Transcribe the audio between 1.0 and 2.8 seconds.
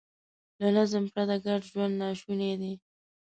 پرته ګډ ژوند ناشونی دی.